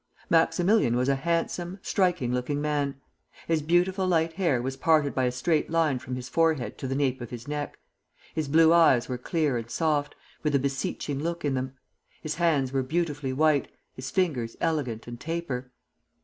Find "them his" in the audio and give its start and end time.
11.53-12.33